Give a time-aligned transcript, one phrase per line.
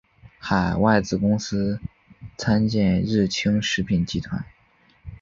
[0.39, 1.79] 海外子公司
[2.35, 4.43] 参见日清食品集团。